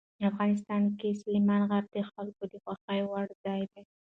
[0.29, 3.81] افغانستان کې سلیمان غر د خلکو د خوښې وړ ځای دی.